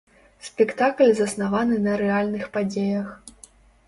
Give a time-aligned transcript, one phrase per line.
[0.45, 3.13] Спектакль заснаваны на рэальных падзеях.